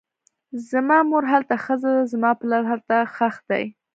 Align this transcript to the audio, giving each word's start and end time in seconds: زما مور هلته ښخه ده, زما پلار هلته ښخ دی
زما 0.69 0.97
مور 1.09 1.23
هلته 1.31 1.55
ښخه 1.63 1.75
ده, 1.83 1.93
زما 2.11 2.31
پلار 2.39 2.63
هلته 2.71 2.95
ښخ 3.15 3.35
دی 3.49 3.63